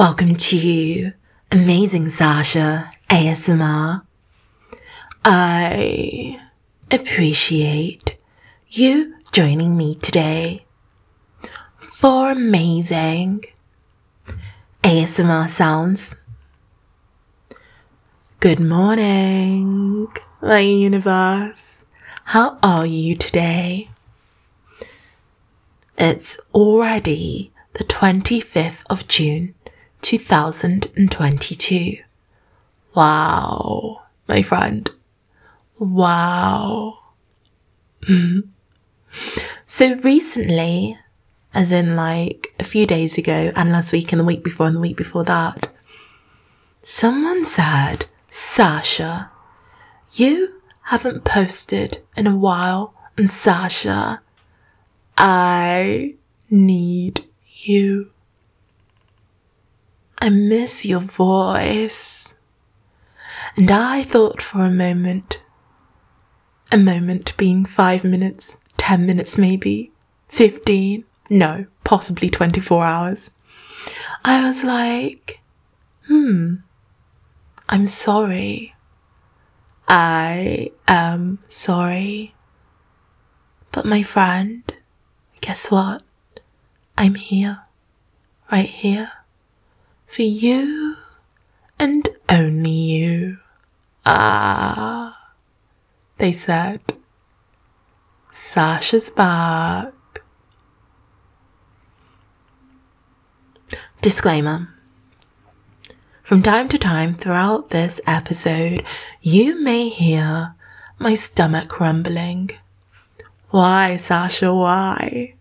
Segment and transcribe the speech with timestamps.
[0.00, 1.12] Welcome to
[1.52, 4.00] Amazing Sasha ASMR.
[5.26, 6.40] I
[6.90, 8.16] appreciate
[8.70, 10.64] you joining me today
[11.80, 13.44] for amazing
[14.82, 16.16] ASMR sounds.
[18.40, 20.08] Good morning,
[20.40, 21.84] my universe.
[22.24, 23.90] How are you today?
[25.98, 29.54] It's already the 25th of June
[30.02, 31.96] 2022.
[32.94, 34.90] Wow, my friend.
[35.78, 36.98] Wow.
[39.66, 40.98] so recently,
[41.54, 44.76] as in like a few days ago, and last week, and the week before, and
[44.76, 45.72] the week before that,
[46.82, 49.30] someone said, Sasha,
[50.12, 54.22] you haven't posted in a while, and Sasha,
[55.16, 56.14] I
[56.48, 58.10] need you.
[60.20, 62.34] I miss your voice.
[63.56, 65.40] And I thought for a moment,
[66.70, 69.92] a moment being five minutes, ten minutes maybe,
[70.28, 73.30] fifteen, no, possibly 24 hours.
[74.24, 75.40] I was like,
[76.06, 76.56] hmm,
[77.68, 78.74] I'm sorry.
[79.88, 82.34] I am sorry.
[83.72, 84.62] But my friend,
[85.40, 86.02] guess what?
[86.98, 87.62] I'm here,
[88.50, 89.12] right here
[90.10, 90.96] for you
[91.78, 93.38] and only you.
[94.04, 95.32] Ah,
[96.18, 96.80] they said.
[98.32, 99.92] Sasha's back.
[104.02, 104.68] Disclaimer.
[106.24, 108.84] From time to time throughout this episode,
[109.20, 110.54] you may hear
[110.98, 112.50] my stomach rumbling.
[113.50, 115.34] Why, Sasha, why?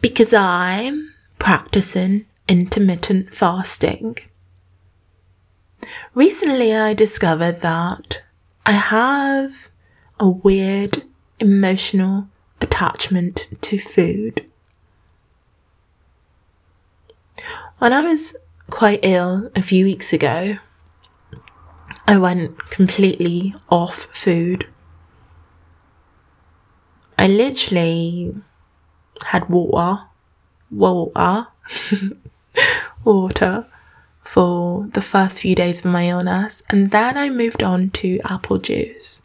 [0.00, 4.18] Because I'm practicing intermittent fasting.
[6.14, 8.22] Recently, I discovered that
[8.64, 9.70] I have
[10.18, 11.04] a weird
[11.38, 12.28] emotional
[12.60, 14.46] attachment to food.
[17.78, 18.34] When I was
[18.70, 20.56] quite ill a few weeks ago,
[22.08, 24.66] I went completely off food.
[27.18, 28.34] I literally
[29.26, 30.04] had water,
[30.70, 31.48] water,
[33.06, 33.66] water
[34.22, 38.58] for the first few days of my illness, and then I moved on to apple
[38.58, 39.22] juice.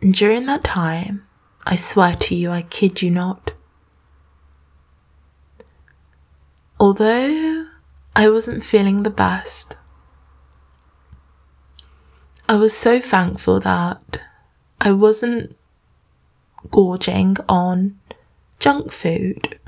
[0.00, 1.26] And during that time,
[1.66, 3.52] I swear to you, I kid you not,
[6.78, 7.66] although
[8.14, 9.76] I wasn't feeling the best,
[12.48, 14.20] I was so thankful that
[14.80, 15.56] I wasn't
[16.70, 17.98] gorging on
[18.60, 19.58] junk food.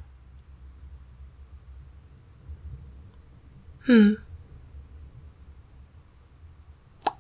[3.89, 4.17] Hmm.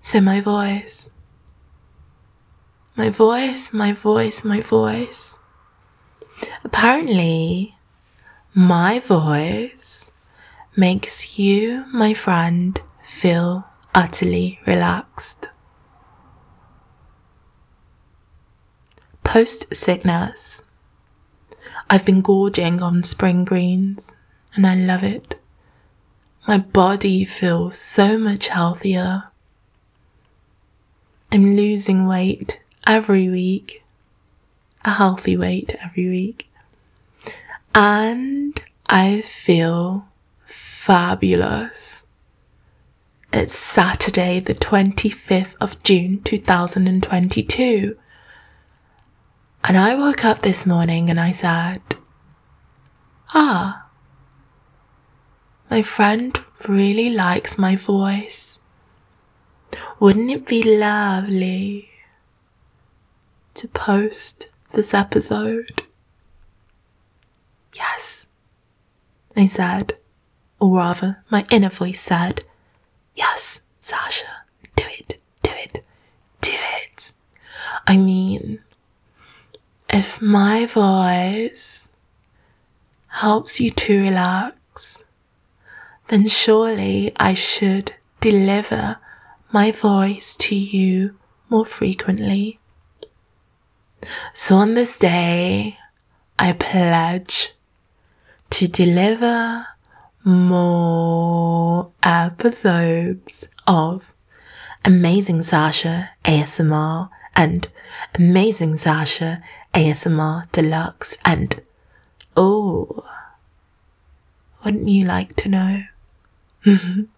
[0.03, 1.09] So my voice.
[2.95, 5.39] My voice, my voice, my voice.
[6.62, 7.75] Apparently,
[8.53, 10.11] my voice
[10.77, 13.65] makes you, my friend, feel
[13.95, 15.49] utterly relaxed.
[19.25, 20.61] Post sickness,
[21.89, 24.15] I've been gorging on spring greens
[24.55, 25.38] and I love it.
[26.48, 29.25] My body feels so much healthier.
[31.31, 33.84] I'm losing weight every week,
[34.82, 36.48] a healthy weight every week,
[37.75, 40.08] and I feel
[40.47, 42.04] fabulous.
[43.31, 47.94] It's Saturday, the 25th of June 2022.
[49.64, 51.82] And I woke up this morning and I said,
[53.34, 53.88] Ah,
[55.71, 58.59] my friend really likes my voice.
[60.01, 61.91] Wouldn't it be lovely
[63.55, 65.83] to post this episode?
[67.75, 68.27] Yes,
[69.37, 69.97] I said,
[70.59, 72.44] or rather, my inner voice said,
[73.14, 74.44] Yes, Sasha,
[74.76, 75.85] do it, do it,
[76.41, 77.12] do it.
[77.87, 78.61] I mean,
[79.91, 81.88] if my voice
[83.09, 85.03] helps you to relax,
[86.08, 88.99] then surely I should deliver
[89.52, 91.16] my voice to you
[91.49, 92.58] more frequently.
[94.32, 95.78] So on this day,
[96.38, 97.55] I pledge
[98.50, 99.66] to deliver
[100.25, 104.12] more episodes of
[104.84, 107.69] Amazing Sasha ASMR and
[108.14, 109.43] Amazing Sasha
[109.75, 111.62] ASMR Deluxe and
[112.37, 113.04] oh,
[114.64, 115.84] wouldn't you like to know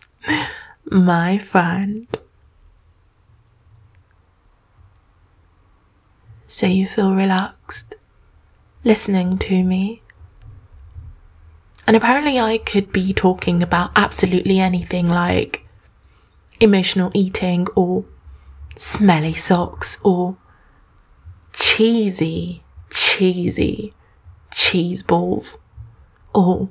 [0.90, 2.06] My friend.
[6.46, 7.94] So you feel relaxed
[8.84, 10.02] listening to me.
[11.86, 15.64] And apparently, I could be talking about absolutely anything like
[16.60, 18.04] emotional eating or
[18.76, 20.36] smelly socks or
[21.52, 23.94] cheesy, cheesy
[24.52, 25.58] cheese balls
[26.34, 26.68] or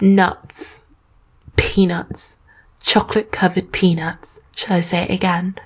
[0.00, 0.80] nuts,
[1.58, 2.36] peanuts,
[2.80, 4.40] chocolate covered peanuts.
[4.56, 5.56] Shall I say it again?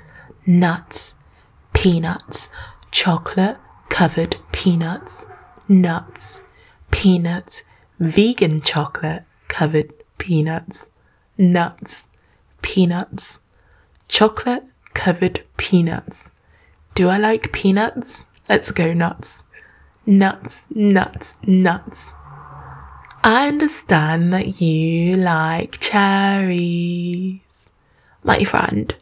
[0.45, 1.15] Nuts,
[1.73, 2.49] peanuts,
[2.91, 3.59] chocolate
[3.89, 5.27] covered peanuts,
[5.69, 6.41] nuts,
[6.91, 7.63] peanuts,
[8.01, 10.89] vegan chocolate covered peanuts,
[11.39, 12.09] nuts,
[12.63, 13.41] peanuts,
[14.09, 16.31] chocolate covered peanuts.
[16.95, 18.27] Do I like peanuts?
[18.49, 19.43] Let's go nuts.
[20.05, 22.13] Nuts, nuts, nuts.
[23.25, 27.41] I understand that you like cherries.
[28.25, 28.95] My friend,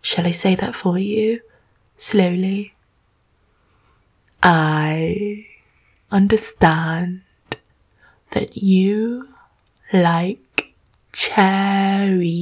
[0.00, 1.40] shall I say that for you?
[1.96, 2.74] Slowly.
[4.42, 5.44] I
[6.10, 7.22] understand
[8.32, 9.28] that you
[9.92, 10.74] like
[11.12, 12.40] cherries,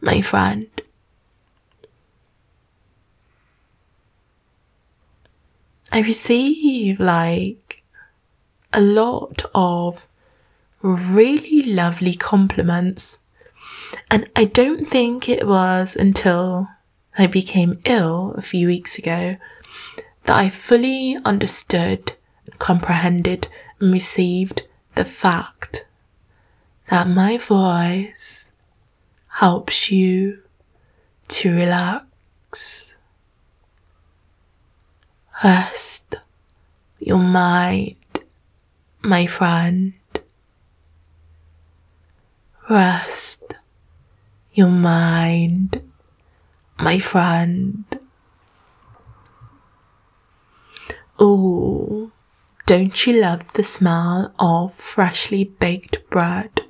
[0.00, 0.68] my friend.
[5.92, 7.63] I receive like
[8.74, 10.06] a lot of
[10.82, 13.18] really lovely compliments.
[14.10, 16.68] And I don't think it was until
[17.16, 19.36] I became ill a few weeks ago
[20.24, 22.14] that I fully understood,
[22.58, 23.48] comprehended,
[23.80, 25.86] and received the fact
[26.90, 28.50] that my voice
[29.28, 30.40] helps you
[31.28, 32.90] to relax,
[35.42, 36.16] rest
[36.98, 37.96] your mind,
[39.04, 39.92] my friend.
[42.70, 43.54] Rest
[44.54, 45.82] your mind,
[46.78, 47.84] my friend.
[51.18, 52.10] Oh,
[52.66, 56.62] don't you love the smell of freshly baked bread?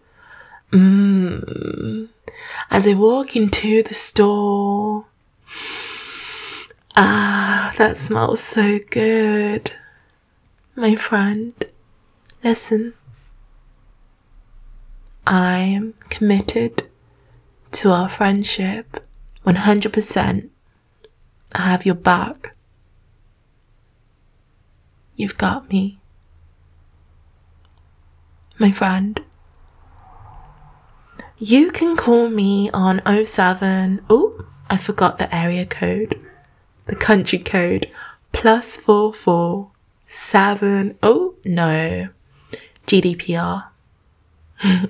[0.73, 2.09] Mmm.
[2.71, 5.07] As I walk into the store.
[6.97, 9.73] Ah, that smells so good.
[10.75, 11.55] My friend,
[12.45, 12.93] listen.
[15.27, 16.89] I am committed
[17.73, 19.03] to our friendship
[19.47, 20.51] 100%.
[21.53, 22.55] I have your back.
[25.17, 25.99] You've got me.
[28.59, 29.21] My friend.
[31.39, 34.05] You can call me on 07.
[34.11, 36.21] Oh, I forgot the area code.
[36.87, 37.91] The country code.
[38.33, 39.71] Plus four four
[40.09, 40.99] seven.
[41.03, 42.09] Oh no.
[42.87, 43.67] GDPR.
[44.63, 44.89] you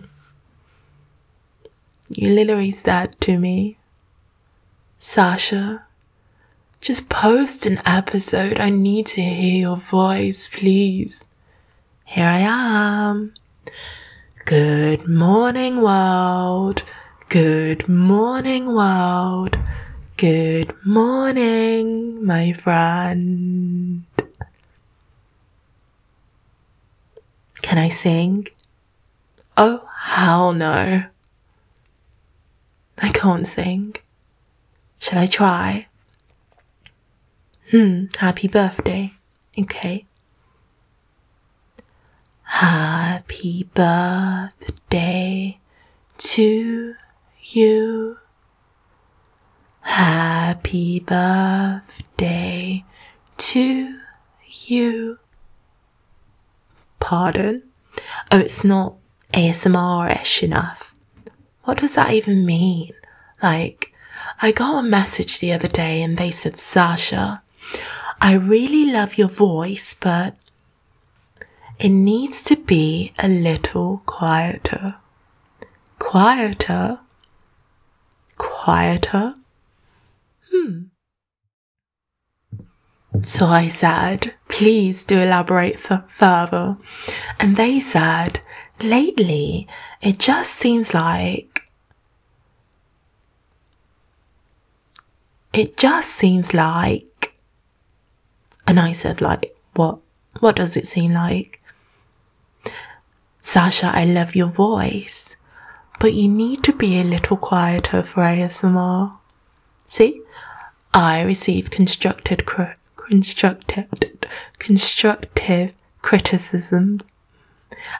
[2.08, 3.78] literally said to me,
[4.98, 5.84] Sasha,
[6.80, 8.60] just post an episode.
[8.60, 11.24] I need to hear your voice, please.
[12.04, 13.34] Here I am.
[14.44, 16.82] Good morning, world.
[17.30, 19.58] Good morning, world.
[20.16, 24.04] Good morning, my friend.
[27.64, 28.46] Can I sing?
[29.56, 31.04] Oh, hell no.
[32.98, 33.96] I can't sing.
[34.98, 35.86] Shall I try?
[37.70, 39.14] Hmm, happy birthday.
[39.58, 40.04] Okay.
[42.42, 45.58] Happy birthday
[46.18, 46.94] to
[47.40, 48.18] you.
[49.80, 52.84] Happy birthday
[53.38, 54.00] to
[54.66, 55.18] you.
[57.04, 57.62] Pardon?
[58.30, 58.94] Oh, it's not
[59.34, 60.94] ASMR-ish enough.
[61.64, 62.92] What does that even mean?
[63.42, 63.92] Like,
[64.40, 67.42] I got a message the other day and they said, Sasha,
[68.22, 70.34] I really love your voice, but
[71.78, 74.94] it needs to be a little quieter.
[75.98, 77.00] Quieter?
[78.38, 79.34] Quieter?
[80.50, 80.84] Hmm.
[83.22, 86.76] So I said, please do elaborate further.
[87.38, 88.40] And they said,
[88.80, 89.68] lately,
[90.02, 91.62] it just seems like
[95.52, 97.14] it just seems like
[98.66, 99.98] and I said, like, what?
[100.40, 101.60] What does it seem like?
[103.40, 105.36] Sasha, I love your voice,
[106.00, 109.16] but you need to be a little quieter for ASMR.
[109.86, 110.22] See?
[110.92, 112.74] I received constructed, cr-
[113.08, 113.88] constructive,
[114.58, 117.04] constructive criticisms,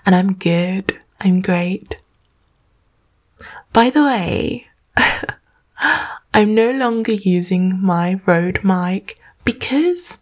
[0.05, 0.99] and I'm good.
[1.21, 1.97] I'm great.
[3.73, 4.69] By the way,
[6.35, 10.19] I'm no longer using my Rode mic because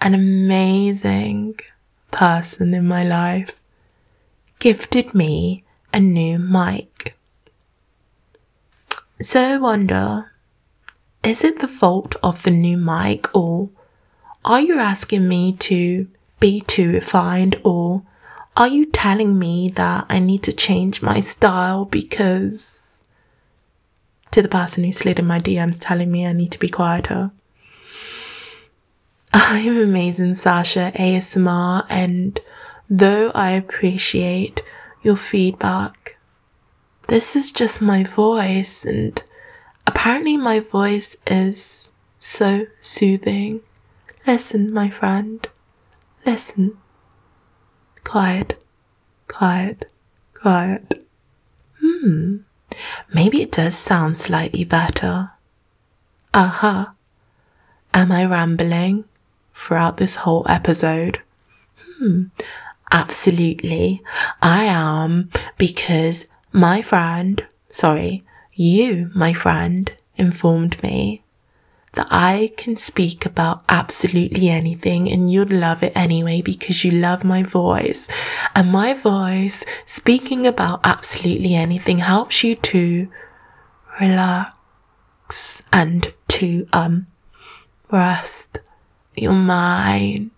[0.00, 1.58] an amazing
[2.10, 3.50] person in my life
[4.58, 7.16] gifted me a new mic.
[9.20, 10.30] So I wonder
[11.22, 13.68] is it the fault of the new mic, or
[14.44, 18.02] are you asking me to be too refined, or
[18.56, 23.02] are you telling me that I need to change my style because
[24.30, 27.30] to the person who slid in my DMs telling me I need to be quieter?
[29.32, 32.40] I'm amazing, Sasha ASMR, and
[32.88, 34.62] though I appreciate
[35.02, 36.18] your feedback,
[37.08, 39.22] this is just my voice, and
[39.86, 43.60] apparently, my voice is so soothing.
[44.26, 45.48] Listen, my friend,
[46.24, 46.78] listen.
[48.04, 48.64] Quiet,
[49.28, 49.92] quiet,
[50.34, 51.04] quiet.
[51.80, 52.38] Hmm,
[53.12, 55.32] maybe it does sound slightly better.
[56.34, 56.68] Aha.
[56.68, 56.92] Uh-huh.
[57.92, 59.04] Am I rambling?
[59.60, 61.20] throughout this whole episode?
[61.98, 62.24] Hmm,
[62.90, 64.02] absolutely.
[64.40, 68.24] I am because my friend, sorry,
[68.54, 71.22] you, my friend, informed me
[71.94, 77.24] that I can speak about absolutely anything and you'd love it anyway because you love
[77.24, 78.08] my voice.
[78.54, 83.08] And my voice speaking about absolutely anything helps you to
[84.00, 87.06] relax and to um
[87.90, 88.60] rest
[89.16, 90.30] your mind,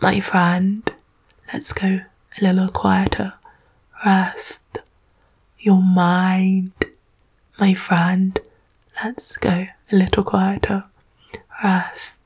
[0.00, 0.92] my friend.
[1.52, 2.00] Let's go
[2.40, 3.34] a little quieter.
[4.04, 4.60] Rest
[5.58, 6.72] your mind,
[7.58, 8.38] my friend.
[9.02, 10.84] Let's go a little quieter.
[11.62, 12.18] Rest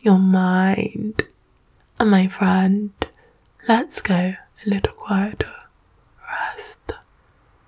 [0.00, 1.26] your mind,
[1.98, 2.92] my friend.
[3.68, 5.54] Let's go a little quieter.
[6.28, 6.92] Rest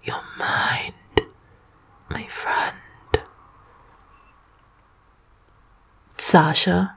[0.03, 0.95] your mind,
[2.11, 2.77] my friend.
[6.17, 6.97] Sasha.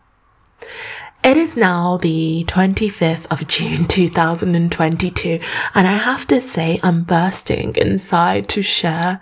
[1.24, 5.40] It is now the 25th of June 2022,
[5.74, 9.22] and I have to say I'm bursting inside to share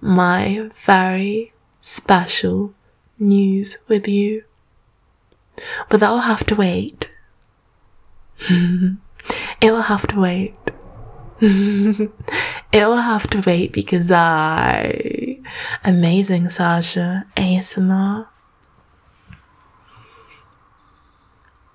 [0.00, 1.52] my very
[1.88, 2.74] special
[3.18, 4.44] news with you.
[5.88, 7.08] But that'll have to wait.
[9.60, 10.54] It'll have to wait.
[11.40, 15.40] It'll have to wait because I,
[15.82, 18.28] amazing Sasha ASMR,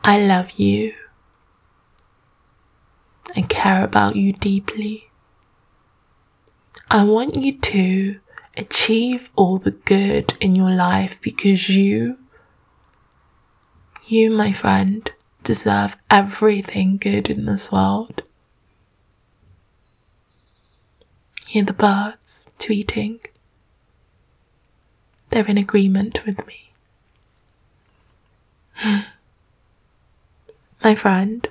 [0.03, 0.93] I love you.
[3.35, 5.09] I care about you deeply.
[6.91, 8.19] I want you to
[8.55, 12.17] achieve all the good in your life because you,
[14.05, 15.11] you, my friend,
[15.43, 18.23] deserve everything good in this world.
[21.47, 23.19] Hear the birds tweeting.
[25.29, 26.73] They're in agreement with me.
[30.83, 31.47] my friend,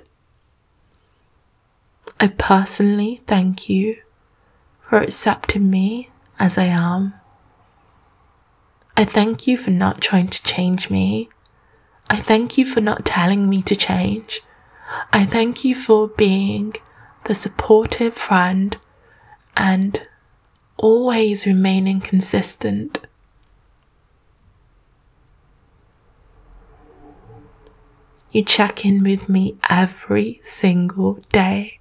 [2.19, 3.97] I personally thank you
[4.87, 6.09] for accepting me
[6.39, 7.13] as I am.
[8.95, 11.29] I thank you for not trying to change me.
[12.09, 14.41] I thank you for not telling me to change.
[15.11, 16.75] I thank you for being
[17.25, 18.77] the supportive friend
[19.57, 20.07] and
[20.77, 22.99] always remaining consistent.
[28.31, 31.79] You check in with me every single day.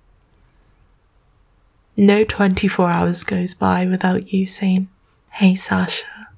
[1.96, 4.88] No 24 hours goes by without you saying,
[5.30, 6.28] Hey Sasha,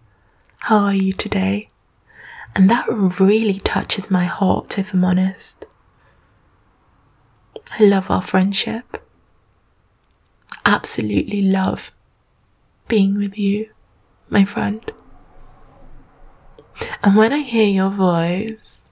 [0.58, 1.70] how are you today?
[2.56, 5.66] And that really touches my heart, if I'm honest.
[7.78, 9.00] I love our friendship.
[10.66, 11.92] Absolutely love
[12.88, 13.70] being with you,
[14.28, 14.90] my friend.
[17.02, 18.86] And when I hear your voice,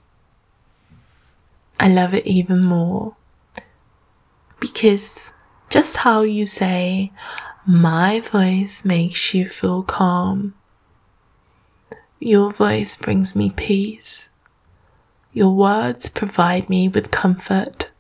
[1.80, 3.16] I love it even more
[4.60, 5.32] because
[5.72, 7.10] just how you say,
[7.66, 10.52] my voice makes you feel calm.
[12.20, 14.28] Your voice brings me peace.
[15.32, 17.90] Your words provide me with comfort.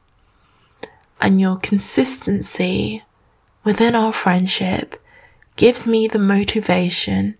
[1.18, 3.02] And your consistency
[3.64, 5.02] within our friendship
[5.56, 7.38] gives me the motivation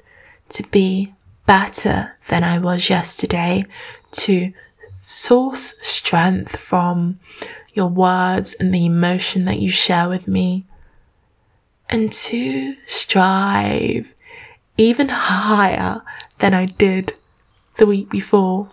[0.49, 1.13] to be
[1.45, 3.67] better than I was yesterday,
[4.13, 4.55] to
[5.07, 7.21] source strength from
[7.73, 10.67] your words and the emotion that you share with me,
[11.89, 14.07] and to strive
[14.77, 16.03] even higher
[16.39, 17.15] than I did
[17.79, 18.71] the week before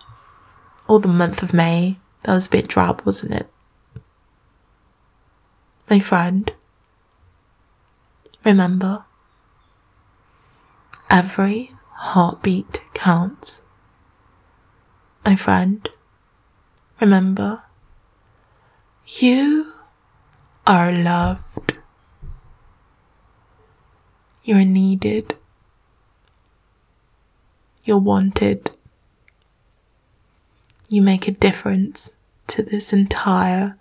[0.88, 1.98] or the month of May.
[2.24, 3.50] That was a bit drab, wasn't it?
[5.90, 6.52] My friend,
[8.44, 9.06] remember,
[11.10, 13.64] Every heartbeat counts.
[15.26, 15.90] My friend,
[17.02, 17.64] remember,
[19.18, 19.74] you
[20.68, 21.74] are loved.
[24.44, 25.36] You're needed.
[27.84, 28.72] You're wanted.
[30.88, 32.12] You make a difference
[32.48, 33.78] to this entire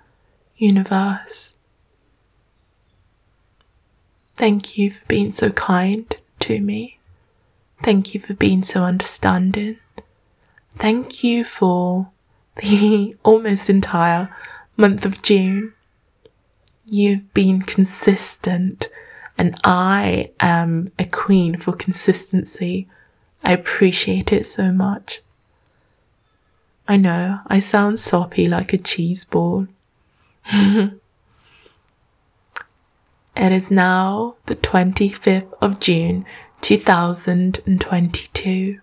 [0.56, 1.58] universe.
[4.36, 6.98] Thank you for being so kind to me.
[7.82, 9.78] Thank you for being so understanding.
[10.78, 12.10] Thank you for
[12.56, 14.34] the almost entire
[14.78, 15.74] month of June.
[16.86, 18.88] You've been consistent,
[19.36, 22.88] and I am a queen for consistency.
[23.42, 25.20] I appreciate it so much.
[26.86, 29.66] I know I sound soppy like a cheese ball.
[30.52, 31.00] it
[33.36, 36.24] is now the 25th of June
[36.62, 38.80] 2022.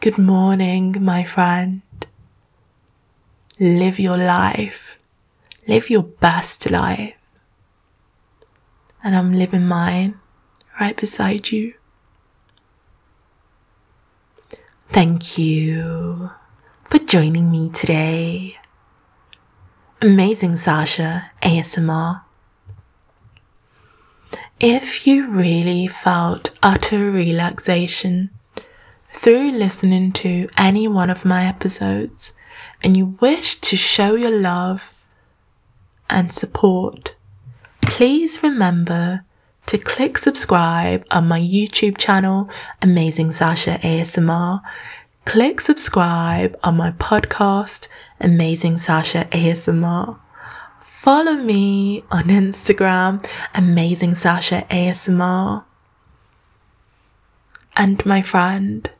[0.00, 1.82] Good morning, my friend.
[3.60, 4.98] Live your life.
[5.66, 7.14] Live your best life.
[9.02, 10.20] And I'm living mine
[10.80, 11.74] right beside you.
[14.90, 16.30] Thank you
[16.88, 18.58] for joining me today.
[20.00, 22.22] Amazing Sasha ASMR.
[24.60, 28.30] If you really felt utter relaxation
[29.12, 32.34] through listening to any one of my episodes
[32.82, 34.94] and you wish to show your love
[36.08, 37.14] and support,
[37.82, 39.24] please remember
[39.66, 42.48] to click subscribe on my YouTube channel,
[42.80, 44.62] Amazing Sasha ASMR.
[45.26, 50.18] Click subscribe on my podcast, Amazing Sasha ASMR.
[50.80, 53.22] Follow me on Instagram,
[53.54, 55.64] Amazing Sasha ASMR.
[57.76, 58.90] And my friend,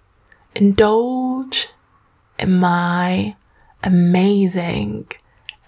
[0.55, 1.68] indulge
[2.38, 3.35] in my
[3.82, 5.10] amazing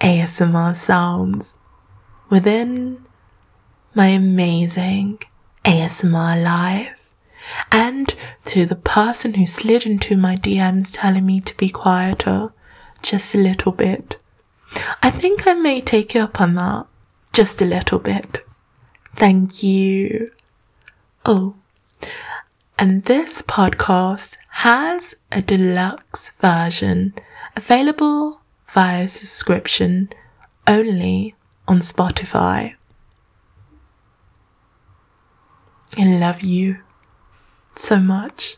[0.01, 1.59] ASMR sounds
[2.29, 3.05] within
[3.95, 5.21] my amazing
[5.65, 6.97] ASMR live
[7.71, 12.53] and to the person who slid into my DMs telling me to be quieter
[13.03, 14.21] just a little bit.
[15.03, 16.87] I think I may take you up on that
[17.33, 18.47] just a little bit.
[19.17, 20.31] Thank you.
[21.25, 21.57] Oh,
[22.79, 27.15] and this podcast has a deluxe version
[27.57, 30.11] available via subscription
[30.67, 31.35] only
[31.67, 32.75] on Spotify.
[35.97, 36.79] I love you
[37.77, 38.57] so much.